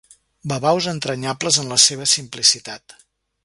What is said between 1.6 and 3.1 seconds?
en la seva simplicitat.